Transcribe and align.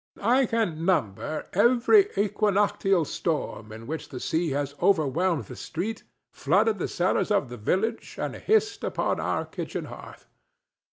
I 0.23 0.47
can 0.47 0.83
number 0.83 1.47
every 1.53 2.05
equinoctial 2.17 3.05
storm 3.05 3.71
in 3.71 3.85
which 3.85 4.09
the 4.09 4.19
sea 4.19 4.49
has 4.49 4.73
overwhelmed 4.81 5.43
the 5.45 5.55
street, 5.55 6.05
flooded 6.31 6.79
the 6.79 6.87
cellars 6.87 7.29
of 7.29 7.49
the 7.49 7.57
village 7.57 8.17
and 8.17 8.33
hissed 8.35 8.83
upon 8.83 9.19
our 9.19 9.45
kitchen 9.45 9.85
hearth. 9.85 10.27